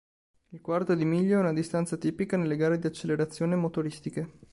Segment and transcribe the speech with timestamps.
[0.47, 4.39] Il quarto di miglio è una distanza tipica nelle gare di accelerazione motoristiche